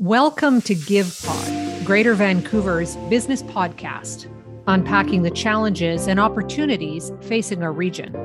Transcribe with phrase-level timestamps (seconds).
[0.00, 4.32] Welcome to GivePod, Greater Vancouver's business podcast,
[4.66, 8.16] unpacking the challenges and opportunities facing our region.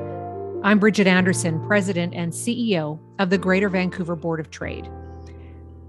[0.64, 4.88] I'm Bridget Anderson, President and CEO of the Greater Vancouver Board of Trade.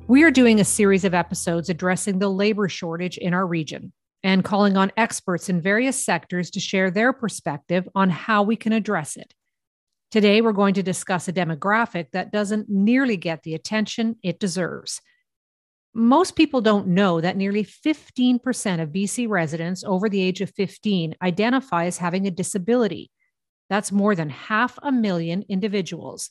[0.08, 3.94] We are doing a series of episodes addressing the labor shortage in our region
[4.24, 8.74] and calling on experts in various sectors to share their perspective on how we can
[8.74, 9.34] address it.
[10.12, 15.00] Today, we're going to discuss a demographic that doesn't nearly get the attention it deserves
[15.98, 21.16] most people don't know that nearly 15% of BC residents over the age of 15
[21.24, 23.10] identify as having a disability.
[23.72, 26.30] That's more than half a million individuals.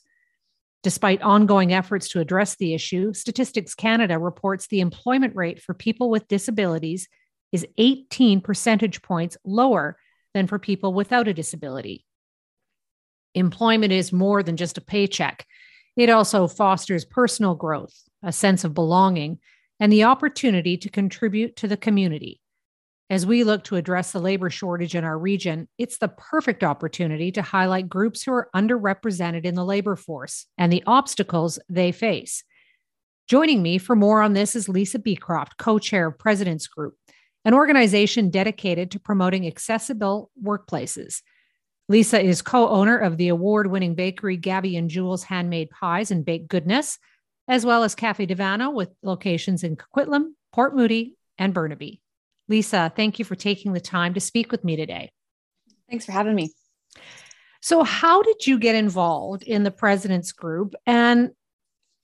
[0.83, 6.09] Despite ongoing efforts to address the issue, Statistics Canada reports the employment rate for people
[6.09, 7.09] with disabilities
[7.51, 9.97] is 18 percentage points lower
[10.33, 12.05] than for people without a disability.
[13.35, 15.45] Employment is more than just a paycheck.
[15.97, 19.39] It also fosters personal growth, a sense of belonging,
[19.79, 22.41] and the opportunity to contribute to the community.
[23.09, 27.31] As we look to address the labor shortage in our region, it's the perfect opportunity
[27.31, 32.43] to highlight groups who are underrepresented in the labor force and the obstacles they face.
[33.29, 36.95] Joining me for more on this is Lisa Beecroft, co chair of President's Group,
[37.45, 41.21] an organization dedicated to promoting accessible workplaces.
[41.89, 46.25] Lisa is co owner of the award winning bakery Gabby and Jules Handmade Pies and
[46.25, 46.99] Baked Goodness,
[47.47, 52.01] as well as Cafe Divano with locations in Coquitlam, Port Moody, and Burnaby.
[52.49, 55.11] Lisa, thank you for taking the time to speak with me today.
[55.89, 56.51] Thanks for having me.
[57.61, 60.75] So, how did you get involved in the President's Group?
[60.85, 61.31] And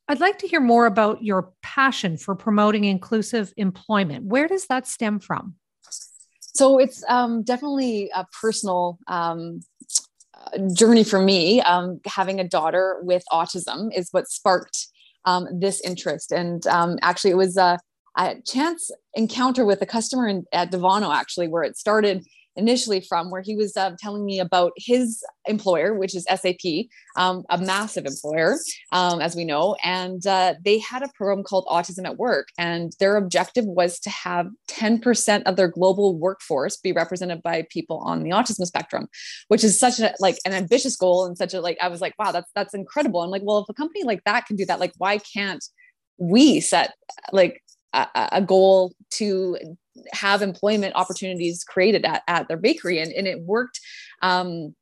[0.07, 4.25] I'd like to hear more about your passion for promoting inclusive employment.
[4.25, 5.55] Where does that stem from?
[6.39, 9.61] So, it's um, definitely a personal um,
[10.73, 11.61] journey for me.
[11.61, 14.87] Um, having a daughter with autism is what sparked
[15.25, 16.31] um, this interest.
[16.31, 17.79] And um, actually, it was a,
[18.17, 23.31] a, chance encounter with a customer in, at Divano, actually, where it started initially from,
[23.31, 28.05] where he was uh, telling me about his employer, which is SAP, um, a massive
[28.05, 28.57] employer,
[28.91, 29.75] um, as we know.
[29.83, 32.49] And uh, they had a program called Autism at Work.
[32.57, 37.99] And their objective was to have 10% of their global workforce be represented by people
[37.99, 39.07] on the autism spectrum,
[39.47, 42.13] which is such a like an ambitious goal and such a like, I was like,
[42.17, 43.21] wow, that's that's incredible.
[43.21, 45.63] I'm like, well, if a company like that can do that, like, why can't
[46.17, 46.93] we set
[47.31, 47.61] like
[47.93, 49.57] a, a goal to
[50.11, 52.99] have employment opportunities created at, at their bakery.
[52.99, 53.79] And, and it worked
[54.21, 54.75] um,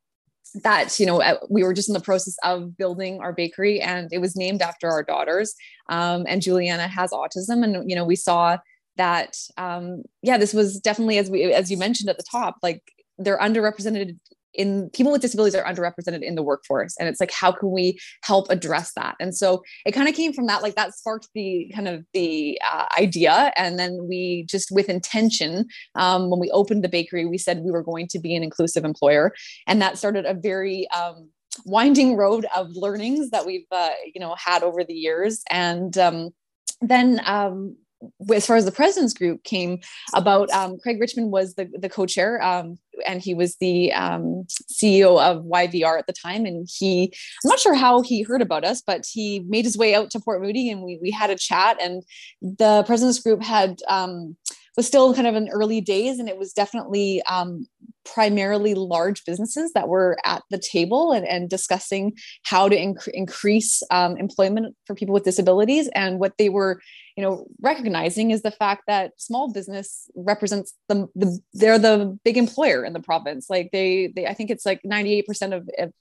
[0.63, 4.17] that you know we were just in the process of building our bakery and it
[4.17, 5.55] was named after our daughters
[5.89, 7.63] um, and juliana has autism.
[7.63, 8.57] And you know we saw
[8.97, 12.81] that um, yeah this was definitely as we as you mentioned at the top like
[13.17, 14.17] they're underrepresented
[14.53, 18.00] in people with disabilities are underrepresented in the workforce and it's like how can we
[18.23, 19.16] help address that?
[19.19, 22.59] And so it kind of came from that like that sparked the kind of the
[22.72, 27.38] uh, idea and then we just with intention um, when we opened the bakery we
[27.38, 29.34] said we were going to be an inclusive employer
[29.67, 31.29] and that started a very um,
[31.66, 35.44] winding road of learnings that we've uh, you know had over the years.
[35.50, 36.29] And um,
[36.81, 37.75] then um,
[38.34, 39.79] as far as the president's group came
[40.13, 45.22] about, um, Craig Richmond was the, the co-chair um, and he was the um, CEO
[45.22, 46.45] of YVR at the time.
[46.45, 47.13] And he,
[47.44, 50.19] I'm not sure how he heard about us, but he made his way out to
[50.19, 52.03] Port Moody and we, we had a chat and
[52.41, 54.35] the president's group had, um,
[54.77, 57.67] was still kind of in early days and it was definitely um,
[58.03, 63.83] primarily large businesses that were at the table and, and discussing how to inc- increase
[63.91, 66.81] um, employment for people with disabilities and what they were
[67.15, 72.38] you know recognizing is the fact that small business represents the, the they're the big
[72.38, 75.91] employer in the province like they they i think it's like 98% of, of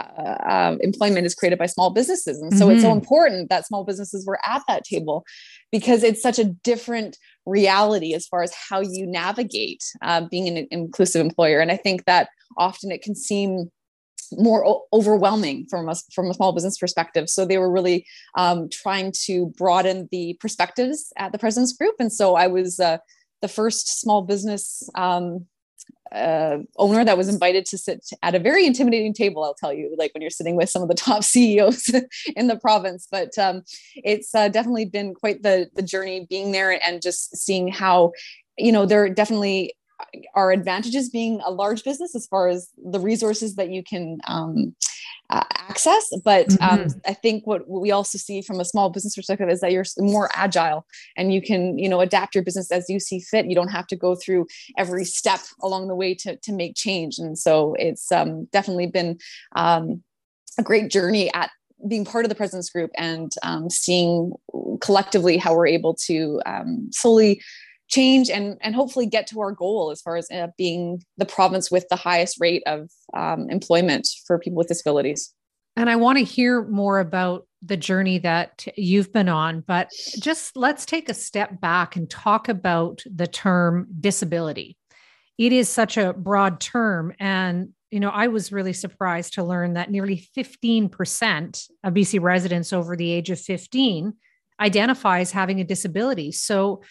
[0.00, 2.72] uh, uh, employment is created by small businesses and so mm-hmm.
[2.72, 2.98] it's so mm-hmm.
[2.98, 5.24] important that small businesses were at that table
[5.70, 10.66] because it's such a different reality as far as how you navigate uh, being an
[10.70, 13.70] inclusive employer and i think that often it can seem
[14.32, 17.28] more o- overwhelming from a, from a small business perspective.
[17.28, 18.06] So they were really
[18.36, 21.96] um, trying to broaden the perspectives at the President's Group.
[21.98, 22.98] And so I was uh,
[23.42, 25.46] the first small business um,
[26.12, 29.94] uh, owner that was invited to sit at a very intimidating table, I'll tell you,
[29.98, 31.92] like when you're sitting with some of the top CEOs
[32.36, 33.06] in the province.
[33.10, 33.62] But um,
[33.96, 38.12] it's uh, definitely been quite the, the journey being there and just seeing how,
[38.58, 39.74] you know, there definitely
[40.34, 44.74] are advantages being a large business as far as the resources that you can um,
[45.30, 46.10] uh, access.
[46.24, 46.98] But um, mm-hmm.
[47.06, 50.28] I think what, we also see from a small business perspective is that you're more
[50.34, 50.86] agile
[51.16, 53.46] and you can, you know, adapt your business as you see fit.
[53.46, 57.18] You don't have to go through every step along the way to, to make change.
[57.18, 59.18] And so it's um, definitely been
[59.54, 60.02] um,
[60.58, 61.50] a great journey at
[61.88, 64.32] being part of the president's group and um, seeing
[64.80, 67.40] collectively how we're able to um, slowly
[67.90, 71.70] change and and hopefully get to our goal as far as uh, being the province
[71.70, 75.34] with the highest rate of um, employment for people with disabilities.
[75.76, 80.56] And I want to hear more about the journey that you've been on, but just
[80.56, 84.76] let's take a step back and talk about the term disability.
[85.38, 87.14] It is such a broad term.
[87.18, 92.72] And, you know, I was really surprised to learn that nearly 15% of BC residents
[92.72, 94.14] over the age of 15
[94.60, 96.32] identifies having a disability.
[96.32, 96.82] So,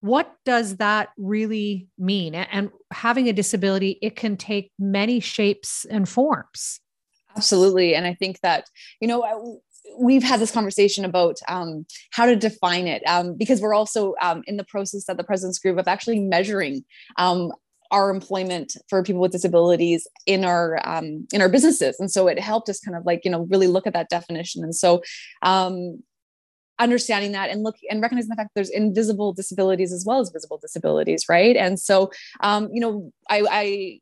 [0.00, 2.34] what does that really mean?
[2.34, 6.80] And having a disability, it can take many shapes and forms.
[7.36, 7.94] Absolutely.
[7.94, 8.68] And I think that,
[9.00, 9.60] you know,
[9.98, 14.42] we've had this conversation about um, how to define it um, because we're also um,
[14.46, 16.84] in the process at the President's Group of actually measuring
[17.16, 17.52] um,
[17.90, 22.38] our employment for people with disabilities in our um, in our businesses and so it
[22.38, 25.02] helped us kind of like you know really look at that definition and so
[25.42, 26.02] um,
[26.78, 30.30] understanding that and look and recognizing the fact that there's invisible disabilities as well as
[30.30, 31.56] visible disabilities right?
[31.56, 32.10] And so
[32.40, 34.00] um, you know I, I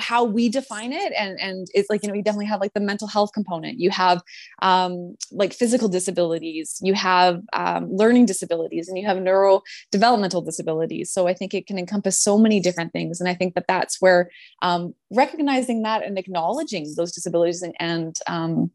[0.00, 2.80] how we define it and and it's like you know you definitely have like the
[2.80, 3.78] mental health component.
[3.78, 4.22] You have
[4.62, 6.78] um, like physical disabilities.
[6.82, 11.12] You have um, learning disabilities and you have neurodevelopmental disabilities.
[11.12, 13.20] So i think it can encompass so many different things.
[13.20, 14.30] And i think that that's where
[14.62, 18.70] um, recognizing that and acknowledging those disabilities and, and um,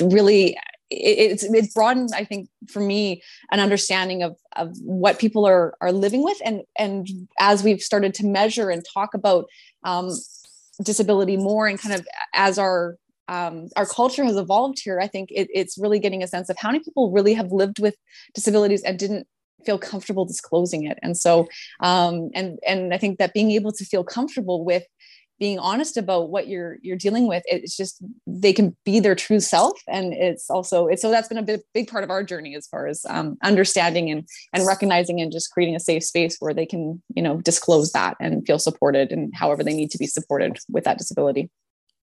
[0.00, 0.56] really
[0.92, 5.92] it's it's broadened i think for me an understanding of of what people are are
[5.92, 7.08] living with and and
[7.38, 9.46] as we've started to measure and talk about
[9.84, 10.10] um,
[10.82, 12.96] disability more and kind of as our
[13.28, 16.56] um, our culture has evolved here i think it, it's really getting a sense of
[16.58, 17.96] how many people really have lived with
[18.34, 19.26] disabilities and didn't
[19.64, 20.98] feel comfortable disclosing it.
[21.02, 21.48] And so
[21.80, 24.84] um, and and i think that being able to feel comfortable with
[25.42, 29.40] being honest about what you're you're dealing with it's just they can be their true
[29.40, 32.54] self and it's also it's so that's been a big, big part of our journey
[32.54, 36.54] as far as um, understanding and and recognizing and just creating a safe space where
[36.54, 40.06] they can you know disclose that and feel supported and however they need to be
[40.06, 41.50] supported with that disability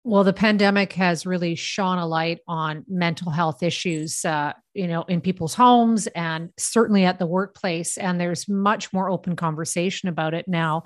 [0.08, 5.02] well, the pandemic has really shone a light on mental health issues, uh, you know,
[5.02, 7.98] in people's homes and certainly at the workplace.
[7.98, 10.84] And there's much more open conversation about it now.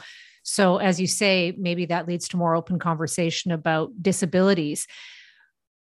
[0.50, 4.88] So, as you say, maybe that leads to more open conversation about disabilities.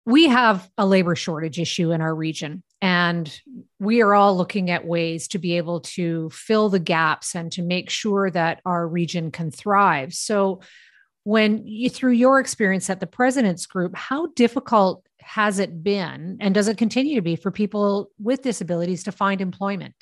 [0.05, 3.41] We have a labor shortage issue in our region, and
[3.79, 7.63] we are all looking at ways to be able to fill the gaps and to
[7.63, 10.13] make sure that our region can thrive.
[10.13, 10.61] So,
[11.23, 16.53] when you, through your experience at the President's Group, how difficult has it been, and
[16.53, 19.95] does it continue to be for people with disabilities to find employment?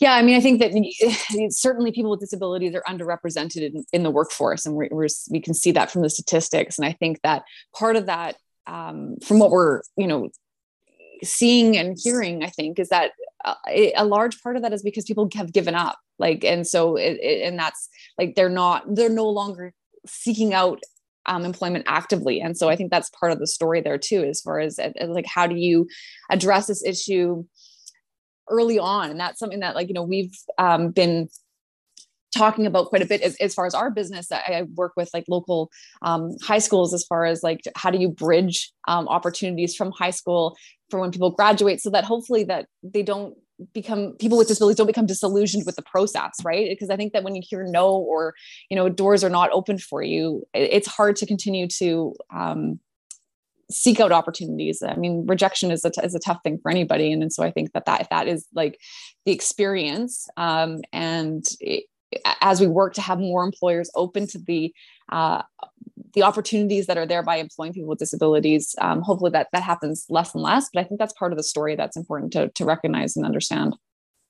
[0.00, 4.10] Yeah, I mean, I think that certainly people with disabilities are underrepresented in, in the
[4.10, 6.78] workforce, and we're, we're, we can see that from the statistics.
[6.78, 7.42] And I think that
[7.78, 8.36] part of that,
[8.66, 10.30] um, from what we're you know
[11.22, 13.12] seeing and hearing, I think, is that
[13.44, 15.98] uh, a large part of that is because people have given up.
[16.18, 17.88] Like, and so, it, it, and that's
[18.18, 19.74] like they're not, they're no longer
[20.06, 20.80] seeking out
[21.26, 22.40] um, employment actively.
[22.40, 25.08] And so, I think that's part of the story there too, as far as, as
[25.08, 25.88] like how do you
[26.30, 27.44] address this issue
[28.50, 29.10] early on.
[29.10, 31.28] And that's something that like you know we've um, been
[32.34, 35.24] talking about quite a bit as, as far as our business I, work with like
[35.28, 35.70] local
[36.02, 40.10] um, high schools as far as like how do you bridge um, opportunities from high
[40.10, 40.56] school
[40.90, 43.34] for when people graduate so that hopefully that they don't
[43.74, 46.68] become people with disabilities don't become disillusioned with the process right?
[46.70, 48.34] Because i think that when you hear no or
[48.70, 52.78] you know doors are not open for you it's hard to continue to um,
[53.70, 54.82] seek out opportunities.
[54.82, 57.12] I mean, rejection is a, t- is a tough thing for anybody.
[57.12, 58.78] And, and so I think that that, that is like
[59.24, 61.84] the experience um, and it,
[62.40, 64.74] as we work to have more employers open to the,
[65.12, 65.42] uh,
[66.14, 70.06] the opportunities that are there by employing people with disabilities, um, hopefully that that happens
[70.08, 70.68] less and less.
[70.72, 73.76] But I think that's part of the story that's important to, to recognize and understand.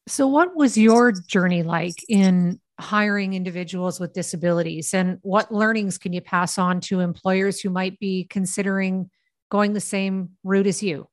[0.07, 6.13] So, what was your journey like in hiring individuals with disabilities, and what learnings can
[6.13, 9.11] you pass on to employers who might be considering
[9.51, 11.09] going the same route as you?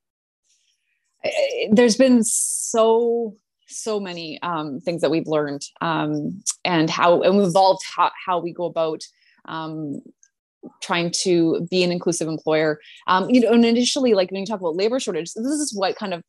[1.72, 3.36] There's been so
[3.68, 8.40] so many um, things that we've learned um, and how and we've evolved how, how
[8.40, 9.02] we go about
[9.46, 10.02] um,
[10.82, 14.60] trying to be an inclusive employer um, you know and initially like when you talk
[14.60, 16.24] about labor shortage this is what kind of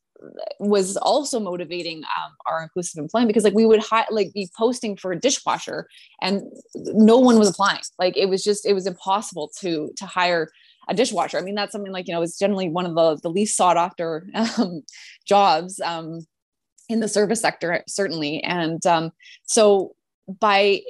[0.59, 4.97] was also motivating um, our inclusive employment because like we would hi- like be posting
[4.97, 5.89] for a dishwasher
[6.21, 6.43] and
[6.75, 10.51] no one was applying like it was just it was impossible to to hire
[10.89, 11.39] a dishwasher.
[11.39, 13.77] I mean, that's something like, you know, it's generally one of the, the least sought
[13.77, 14.83] after um,
[15.27, 16.21] jobs um,
[16.89, 18.43] in the service sector, certainly.
[18.43, 19.13] And um,
[19.45, 19.95] so
[20.41, 20.81] by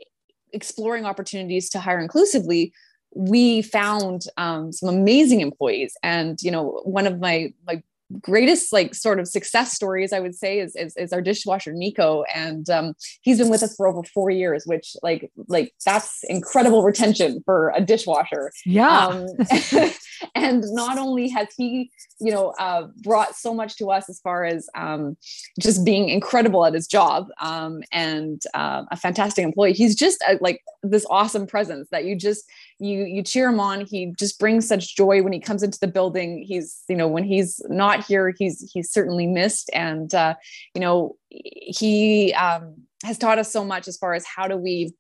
[0.53, 2.73] exploring opportunities to hire inclusively,
[3.15, 7.83] we found um, some amazing employees and you know one of my my
[8.21, 12.25] greatest like sort of success stories i would say is is, is our dishwasher nico.
[12.35, 16.83] And um, he's been with us for over four years which like like that's incredible
[16.83, 18.53] retention for a dishwasher.
[18.65, 19.07] Yeah.
[19.07, 19.27] Um,
[20.35, 24.45] and not only has he you know uh, brought so much to us as far
[24.45, 25.17] as um,
[25.61, 30.39] just being incredible at his job um, and uh, a fantastic employee he's just a,
[30.41, 32.45] like this awesome presence that you just
[32.79, 33.85] you you cheer him on.
[33.85, 36.43] He just brings such joy when he comes into the building.
[36.43, 39.71] He's you know when he's not here he's he's certainly missed.
[39.75, 40.35] And uh,
[40.75, 42.75] you know he um,
[43.05, 44.95] has taught us so much as far as how do we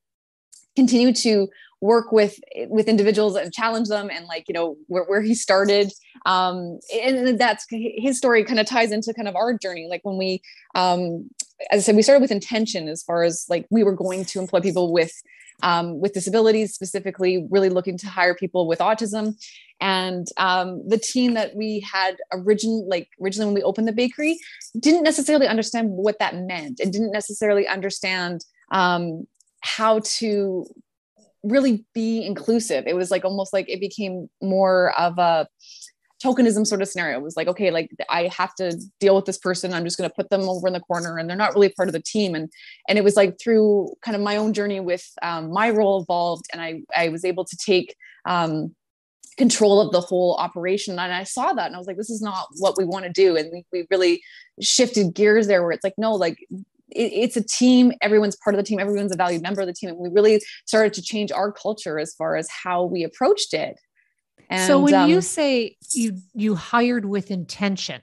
[0.76, 1.48] continue to
[1.80, 2.38] work with
[2.68, 5.92] with individuals and challenge them and like you know where, where he started.
[6.26, 9.86] Um and that's his story kind of ties into kind of our journey.
[9.88, 10.42] Like when we
[10.74, 11.30] um
[11.70, 14.38] as i said we started with intention as far as like we were going to
[14.38, 15.12] employ people with
[15.62, 19.34] um, with disabilities, specifically, really looking to hire people with autism.
[19.80, 24.38] And um, the team that we had originally, like originally when we opened the bakery,
[24.78, 29.26] didn't necessarily understand what that meant, and didn't necessarily understand um,
[29.60, 30.66] how to
[31.42, 32.84] really be inclusive.
[32.86, 35.46] It was like almost like it became more of a
[36.22, 37.18] tokenism sort of scenario.
[37.18, 39.72] It was like, okay, like I have to deal with this person.
[39.72, 41.88] I'm just going to put them over in the corner and they're not really part
[41.88, 42.34] of the team.
[42.34, 42.50] And,
[42.88, 46.46] and it was like through kind of my own journey with um, my role evolved
[46.52, 47.94] and I, I was able to take,
[48.24, 48.74] um,
[49.36, 52.20] control of the whole operation and i saw that and i was like this is
[52.20, 54.20] not what we want to do and we, we really
[54.60, 56.44] shifted gears there where it's like no like
[56.90, 59.90] it's a team everyone's part of the team everyone's a valued member of the team
[59.90, 63.78] and we really started to change our culture as far as how we approached it
[64.50, 68.00] and, so when um, you say you you hired with intention,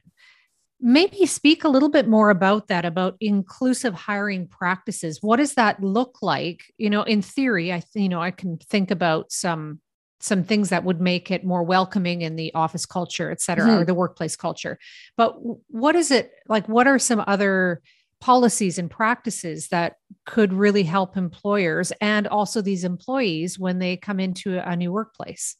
[0.79, 5.19] maybe speak a little bit more about that about inclusive hiring practices.
[5.21, 6.63] What does that look like?
[6.77, 9.79] You know, in theory, I you know I can think about some
[10.21, 13.81] some things that would make it more welcoming in the office culture, et cetera, mm-hmm.
[13.81, 14.79] or the workplace culture.
[15.17, 15.35] But
[15.67, 16.67] what is it like?
[16.67, 17.81] What are some other
[18.21, 24.19] policies and practices that could really help employers and also these employees when they come
[24.19, 25.57] into a new workplace?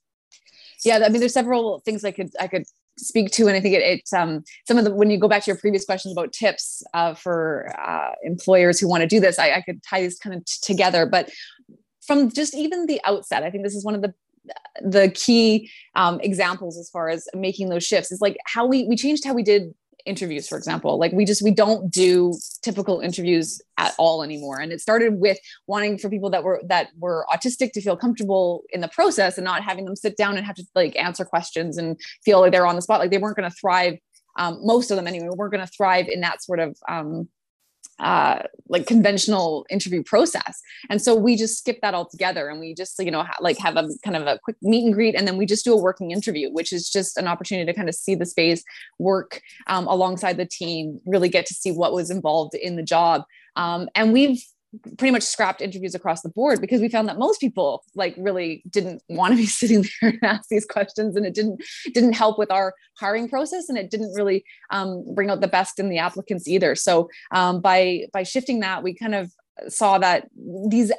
[0.86, 2.64] Yeah i mean there's several things i could i could
[2.98, 5.44] speak to and i think it, it's um, some of the when you go back
[5.44, 9.38] to your previous questions about tips uh, for uh, employers who want to do this
[9.38, 11.30] I, I could tie these kind of t- together but
[12.06, 14.14] from just even the outset i think this is one of the
[14.82, 18.96] the key um, examples as far as making those shifts is like how we we
[18.96, 19.74] changed how we did
[20.06, 24.60] interviews for example like we just we don't do typical interviews at all anymore.
[24.60, 28.64] And it started with wanting for people that were that were autistic to feel comfortable
[28.72, 31.78] in the process and not having them sit down and have to like answer questions
[31.78, 33.00] and feel like they're on the spot.
[33.00, 33.98] Like they weren't going to thrive
[34.38, 37.30] um, most of them anyway weren't going to thrive in that sort of um,
[38.00, 40.62] uh, like conventional interview process.
[40.90, 43.78] And so we just skip that altogether and we just, you know, ha- like have
[43.78, 45.16] a kind of a quick meet and greet.
[45.16, 47.90] And then we just do a working interview, which is just an opportunity to kind
[47.90, 48.64] of see the space,
[49.00, 53.24] work um, alongside the team, really get to see what was involved in the job.
[53.56, 54.44] Um, and we've
[54.98, 58.64] pretty much scrapped interviews across the board because we found that most people like really
[58.70, 61.62] didn't want to be sitting there and ask these questions and it didn't
[61.94, 65.80] didn't help with our hiring process and it didn't really um, bring out the best
[65.80, 66.76] in the applicants either.
[66.76, 69.32] So um, by by shifting that we kind of
[69.68, 70.28] saw that
[70.70, 70.92] these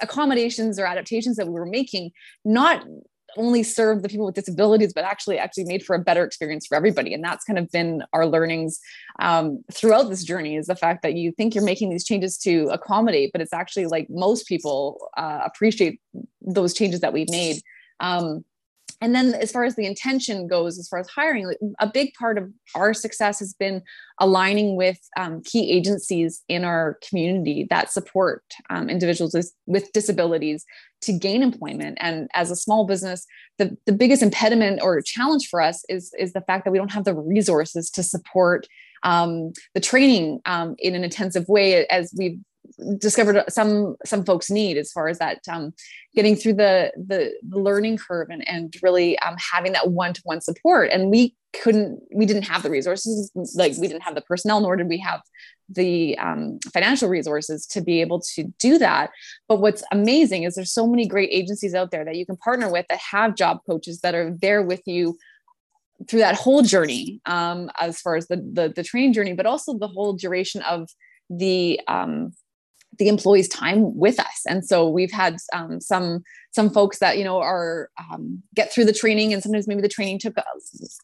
[0.00, 2.10] accommodations or adaptations that we were making
[2.44, 2.84] not
[3.38, 6.74] only serve the people with disabilities, but actually actually made for a better experience for
[6.74, 7.14] everybody.
[7.14, 8.80] And that's kind of been our learnings
[9.20, 12.68] um, throughout this journey is the fact that you think you're making these changes to
[12.70, 16.00] accommodate, but it's actually like most people uh, appreciate
[16.42, 17.60] those changes that we've made.
[18.00, 18.44] Um,
[19.00, 22.38] and then as far as the intention goes as far as hiring a big part
[22.38, 23.82] of our success has been
[24.18, 29.34] aligning with um, key agencies in our community that support um, individuals
[29.66, 30.64] with, disabilities
[31.00, 31.96] to gain employment.
[32.00, 33.26] And as a small business
[33.58, 36.92] the, the biggest impediment or challenge for us is, is the fact that we don't
[36.92, 38.66] have the resources to support
[39.02, 42.38] um, the training um, in an intensive way as we've
[42.98, 45.72] discovered some some folks need as far as that um,
[46.14, 50.40] getting through the, the, learning curve and and really um, having that one to one
[50.40, 50.90] support.
[50.90, 54.76] And we couldn't we didn't have the resources like we didn't have the personnel nor
[54.76, 55.22] did we have
[55.70, 59.10] the um, financial resources to be able to do that
[59.48, 62.70] but what's amazing is there's so many great agencies out there that you can partner
[62.70, 65.18] with that have job coaches that are there with you
[66.06, 69.76] through that whole journey um, as far as the, the the training journey but also
[69.78, 70.88] the whole duration of
[71.30, 72.32] the um,
[72.98, 74.42] the employees time with us.
[74.46, 78.84] And so we've had um, some some folks that you know are um, get through
[78.86, 80.44] the training and sometimes maybe the training took a,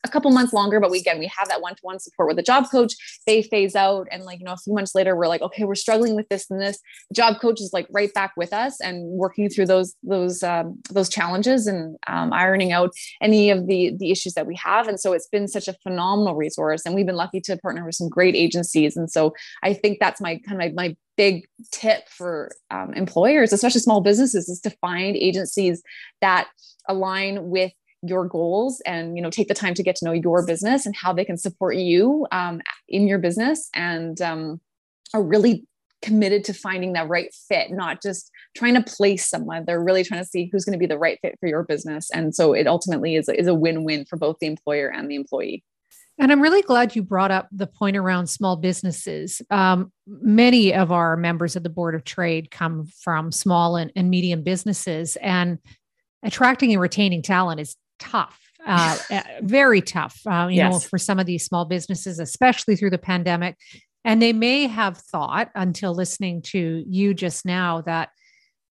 [0.03, 2.65] a couple months longer but we again we have that one-to-one support with the job
[2.71, 2.95] coach.
[3.27, 5.75] They phase out and like you know a few months later we're like okay we're
[5.75, 6.79] struggling with this and this.
[7.13, 11.09] Job coach is like right back with us and working through those those um, those
[11.09, 14.89] challenges and um, ironing out any of the the issues that we have.
[14.89, 17.95] And so it's been such a phenomenal resource and we've been lucky to partner with
[17.95, 18.97] some great agencies.
[18.97, 23.53] And so i think that's my kind of my, my big tip for um, employers,
[23.53, 25.83] especially small businesses, is to find agencies
[26.21, 26.49] that
[26.89, 30.45] align with your goals and you know take the time to get to know your
[30.45, 34.61] business and how they can support you um, in your business and um,
[35.15, 35.65] are really
[36.03, 39.65] committed to finding that right fit not just trying to place someone.
[39.65, 42.11] They're really trying to see who's going to be the right fit for your business.
[42.11, 45.65] And so it ultimately is, is a win-win for both the employer and the employee
[46.19, 49.43] and I'm really glad you brought up the point around small businesses.
[49.51, 54.11] Um, many of our members of the Board of Trade come from small and, and
[54.11, 55.59] medium businesses, and
[56.23, 58.39] attracting and retaining talent is tough.
[58.65, 60.73] Uh, eh, very tough, uh, you yes.
[60.73, 63.57] know, for some of these small businesses, especially through the pandemic.
[64.05, 68.11] And they may have thought until listening to you just now that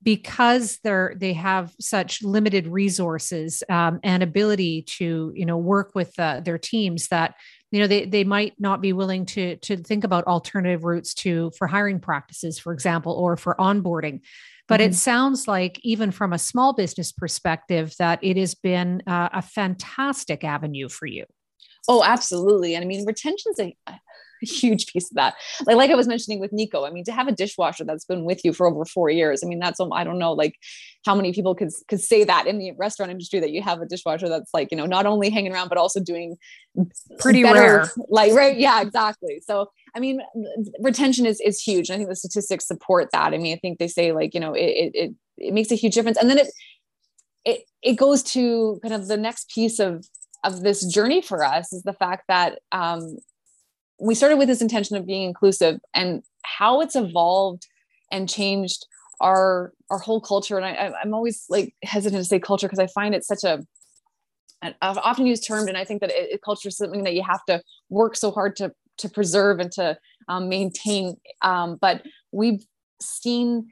[0.04, 6.18] because they're they have such limited resources um, and ability to you know work with
[6.20, 7.36] uh, their teams that
[7.72, 11.52] you know they they might not be willing to to think about alternative routes to
[11.58, 14.22] for hiring practices for example or for onboarding.
[14.68, 14.92] But mm-hmm.
[14.92, 19.42] it sounds like even from a small business perspective that it has been uh, a
[19.42, 21.26] fantastic avenue for you.
[21.88, 22.76] Oh absolutely.
[22.76, 23.74] And i mean retention is
[24.44, 25.36] a huge piece of that.
[25.66, 28.26] Like, like I was mentioning with Nico, I mean, to have a dishwasher that's been
[28.26, 30.56] with you for over four years, I mean, that's, I don't know, like
[31.06, 33.86] how many people could, could say that in the restaurant industry that you have a
[33.86, 36.38] dishwasher that's like, you know, not only hanging around, but also doing
[37.20, 37.92] pretty better, rare.
[38.10, 38.58] Like, right.
[38.58, 39.42] Yeah, exactly.
[39.46, 40.22] So, I mean,
[40.80, 41.90] retention is, is huge.
[41.90, 43.34] And I think the statistics support that.
[43.34, 45.94] I mean, I think they say like, you know, it, it, it makes a huge
[45.94, 46.18] difference.
[46.18, 46.48] And then it,
[47.46, 50.06] it, it goes to kind of the next piece of
[50.46, 53.16] of this journey for us is the fact that um,
[54.04, 57.68] we started with this intention of being inclusive and how it's evolved
[58.12, 58.86] and changed
[59.22, 60.58] our our whole culture.
[60.58, 63.64] And I, i'm always like hesitant to say culture because i find it such a
[64.62, 67.44] an often used term and i think that it, culture is something that you have
[67.46, 71.16] to work so hard to to preserve and to um, maintain.
[71.42, 72.64] Um, but we've
[73.02, 73.70] seen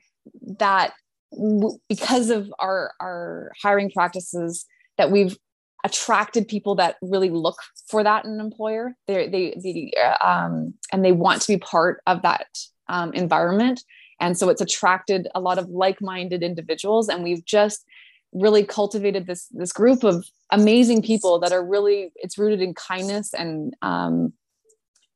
[0.59, 0.93] that
[1.31, 4.65] w- because of our our hiring practices
[4.97, 5.37] that we've
[5.83, 8.95] attracted people that really look for that in an employer.
[9.07, 12.47] They they they um, and they want to be part of that
[12.87, 13.83] um, environment.
[14.19, 17.85] And so it's attracted a lot of like-minded individuals, and we've just
[18.33, 23.33] really cultivated this this group of amazing people that are really it's rooted in kindness
[23.33, 24.33] and um,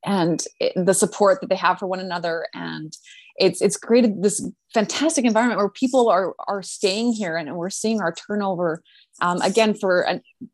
[0.06, 2.98] and it, the support that they have for one another and
[3.38, 8.02] it's it's created this fantastic environment where people are are staying here and we're seeing
[8.02, 8.82] our turnover
[9.22, 10.08] um, again for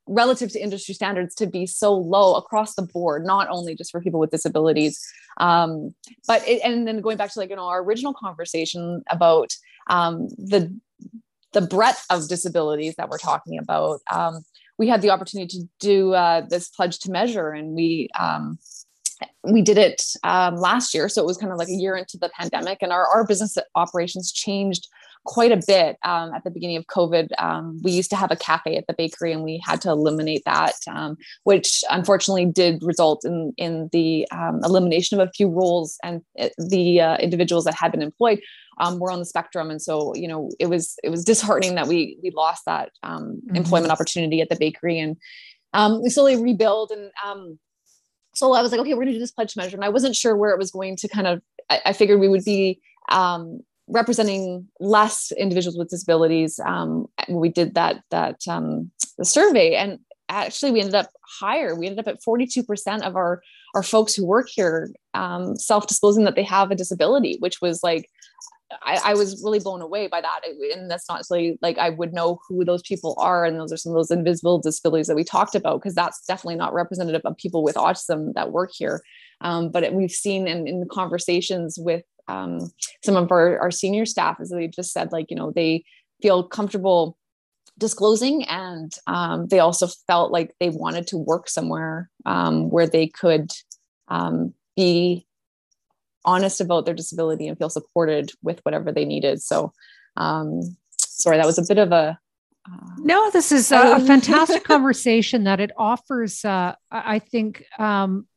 [0.08, 4.02] relative to industry standards to be so low across the board not only just for
[4.02, 5.00] people with disabilities
[5.38, 5.94] um,
[6.28, 9.56] but it, and then going back to like you know our original conversation about
[9.88, 10.74] um, the
[11.54, 14.44] the breadth of disabilities that we're talking about um,
[14.78, 18.58] we had the opportunity to do uh, this pledge to measure and we um,
[19.44, 21.10] we did it um, last year.
[21.10, 23.58] So it was kind of like a year into the pandemic and our, our business
[23.76, 24.88] operations changed
[25.26, 27.30] quite a bit um, at the beginning of COVID.
[27.38, 30.44] Um, we used to have a cafe at the bakery, and we had to eliminate
[30.46, 35.98] that, um, which unfortunately did result in in the um, elimination of a few roles
[36.04, 36.22] and
[36.58, 38.42] the uh, individuals that had been employed
[38.80, 39.70] um, were on the spectrum.
[39.70, 43.42] And so, you know, it was it was disheartening that we we lost that um,
[43.46, 43.56] mm-hmm.
[43.56, 45.18] employment opportunity at the bakery, and
[46.02, 47.58] we slowly rebuild and
[48.34, 49.76] so I was like, okay, we're going to do this pledge measure.
[49.76, 52.30] And I wasn't sure where it was going to kind of, I, I figured we
[52.30, 52.80] would be
[53.10, 59.76] um, representing less individuals with disabilities um, we did that that um, the survey.
[59.76, 61.76] And actually we ended up higher.
[61.76, 63.42] We ended up at 42% of our
[63.74, 68.10] our folks who work here um, self-disclosing that they have a disability which was like
[68.84, 70.42] I, I, was really blown away by that.
[70.74, 73.78] And that's not necessarily like i would know who those people are and those are
[73.78, 77.36] some of those invisible disabilities that we talked about because that's definitely not representative of
[77.38, 79.02] people with autism that work here.
[79.42, 82.72] Um, but it, we've seen in, in conversations with um,
[83.04, 85.84] some of our, our senior staff as they just said like you know they
[86.22, 87.18] feel comfortable
[87.78, 93.08] disclosing and um, they also felt like they wanted to work somewhere um, where they
[93.08, 93.52] could
[94.08, 95.26] um, be
[96.24, 99.42] honest about their disability and feel supported with whatever they needed.
[99.42, 99.74] So
[100.16, 100.78] um,
[101.22, 102.20] sorry that was a bit of a
[102.66, 108.28] uh, no this is a, a fantastic conversation that it offers uh, i think um,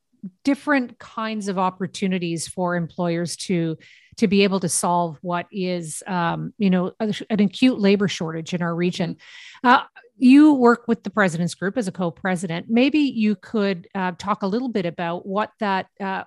[0.43, 3.77] different kinds of opportunities for employers to
[4.17, 8.61] to be able to solve what is um, you know an acute labor shortage in
[8.61, 9.17] our region.
[9.63, 9.83] Uh,
[10.17, 12.67] you work with the president's group as a co-president.
[12.69, 16.23] Maybe you could uh, talk a little bit about what that uh,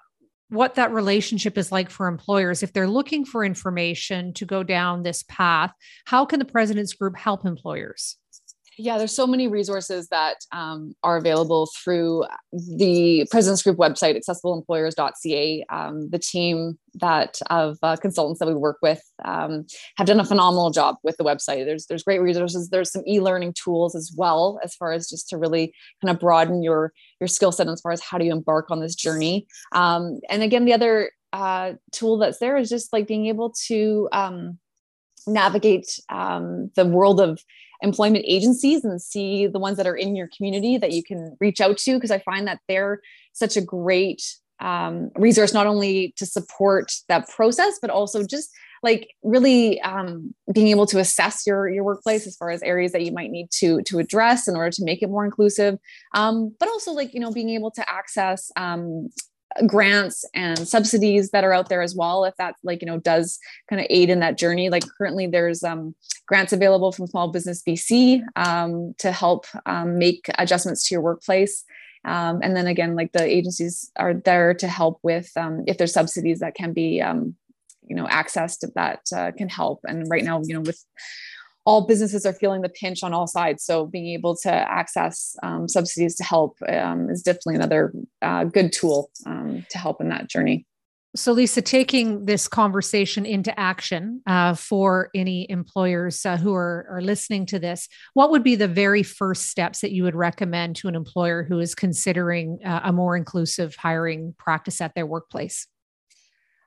[0.51, 5.03] what that relationship is like for employers if they're looking for information to go down
[5.03, 5.73] this path.
[6.05, 8.18] How can the president's group help employers?
[8.79, 15.65] Yeah, there's so many resources that um, are available through the President's Group website, accessibleemployers.ca.
[15.69, 20.25] Um, the team that of uh, consultants that we work with um, have done a
[20.25, 21.65] phenomenal job with the website.
[21.65, 22.71] There's there's great resources.
[22.71, 26.63] There's some e-learning tools as well, as far as just to really kind of broaden
[26.63, 29.47] your your skill set as far as how do you embark on this journey.
[29.73, 34.09] Um, and again, the other uh, tool that's there is just like being able to
[34.13, 34.59] um,
[35.27, 37.41] navigate um, the world of
[37.83, 41.61] employment agencies and see the ones that are in your community that you can reach
[41.61, 43.01] out to because i find that they're
[43.33, 44.23] such a great
[44.61, 48.51] um, resource not only to support that process but also just
[48.83, 53.05] like really um, being able to assess your your workplace as far as areas that
[53.05, 55.79] you might need to to address in order to make it more inclusive.
[56.15, 59.09] Um, but also like you know being able to access um,
[59.67, 63.39] grants and subsidies that are out there as well if that like you know does
[63.69, 64.71] kind of aid in that journey.
[64.71, 65.95] Like currently there's um,
[66.27, 71.65] grants available from small business bc um, to help um, make adjustments to your workplace.
[72.05, 75.93] Um, and then again like the agencies are there to help with um, if there's
[75.93, 77.35] subsidies that can be um,
[77.87, 79.81] you know accessed that uh, can help.
[79.85, 80.83] And right now you know with
[81.69, 83.63] all businesses are feeling the pinch on all sides.
[83.63, 88.73] So being able to access um, subsidies to help um, is definitely another uh, good
[88.73, 90.65] tool um, to help in that journey.
[91.15, 97.03] So, Lisa, taking this conversation into action uh, for any employers uh, who are, are
[97.03, 100.89] listening to this, what would be the very first steps that you would recommend to
[100.89, 105.67] an employer who is considering uh, a more inclusive hiring practice at their workplace?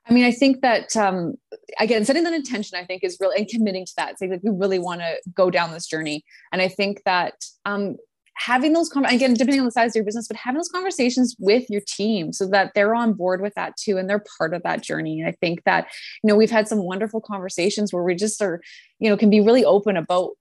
[0.07, 1.35] I mean, I think that um,
[1.79, 4.17] again, setting that intention, I think, is really and committing to that.
[4.17, 7.33] Saying like we really want to go down this journey, and I think that
[7.65, 7.97] um,
[8.35, 11.69] having those again, depending on the size of your business, but having those conversations with
[11.69, 14.81] your team so that they're on board with that too, and they're part of that
[14.81, 15.19] journey.
[15.19, 15.87] And I think that
[16.23, 18.61] you know we've had some wonderful conversations where we just are,
[18.99, 20.31] you know, can be really open about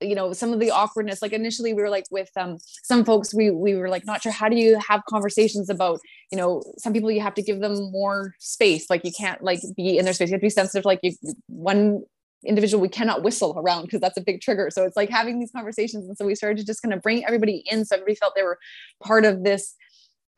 [0.00, 3.34] you know some of the awkwardness like initially we were like with um some folks
[3.34, 6.92] we we were like not sure how do you have conversations about you know some
[6.92, 10.14] people you have to give them more space like you can't like be in their
[10.14, 11.12] space you have to be sensitive like you
[11.46, 12.02] one
[12.44, 14.70] individual we cannot whistle around because that's a big trigger.
[14.70, 17.24] So it's like having these conversations and so we started to just kind of bring
[17.24, 18.58] everybody in so everybody felt they were
[19.02, 19.74] part of this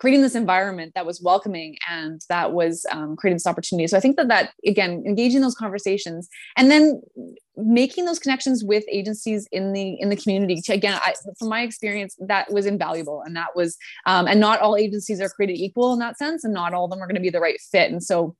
[0.02, 3.86] creating this environment that was welcoming and that was um, creating this opportunity.
[3.86, 7.00] So I think that that again, engaging those conversations and then
[7.56, 10.60] making those connections with agencies in the in the community.
[10.68, 14.76] Again, I, from my experience, that was invaluable, and that was um, and not all
[14.76, 17.20] agencies are created equal in that sense, and not all of them are going to
[17.22, 17.92] be the right fit.
[17.92, 18.34] And so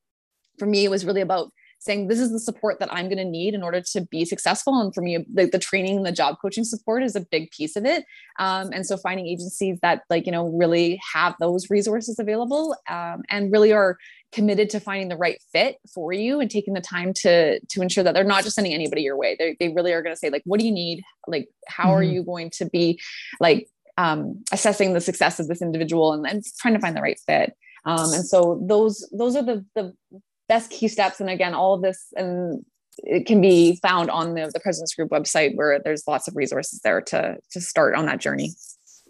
[0.59, 3.25] for me, it was really about saying this is the support that i'm going to
[3.25, 4.81] need in order to be successful.
[4.81, 7.77] And for me the, the training and the job coaching support is a big piece
[7.77, 8.05] of it.
[8.39, 13.23] Um, and so finding agencies that like you know really have those resources available um,
[13.31, 13.97] and really are
[14.33, 18.05] committed to finding the right fit for you and taking the time to to ensure
[18.05, 19.37] that they're not just sending anybody your way.
[19.39, 21.03] They, they really are going to say like what do you need?
[21.27, 21.93] Like how mm-hmm.
[21.93, 23.01] are you going to be
[23.41, 23.69] like
[23.99, 27.55] um, assessing the success of this individual and, and trying to find the right fit?
[27.85, 29.95] Um, and so those those are the the
[30.61, 31.21] key steps.
[31.21, 32.65] And again, all of this and
[32.99, 36.81] it can be found on the, the President's Group website where there's lots of resources
[36.85, 38.53] there to to start on that journey.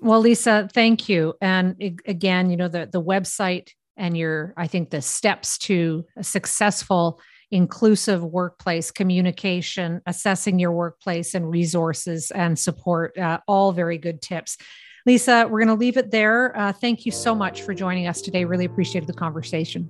[0.01, 1.35] Well, Lisa, thank you.
[1.41, 1.77] And
[2.07, 7.21] again, you know, the the website and your, I think the steps to a successful
[7.51, 14.57] inclusive workplace communication, assessing your workplace and resources and support, uh, all very good tips.
[15.05, 16.57] Lisa, we're going to leave it there.
[16.57, 18.45] Uh, thank you so much for joining us today.
[18.45, 19.89] Really appreciated the conversation.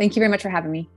[0.00, 0.88] Thank you very much for having me.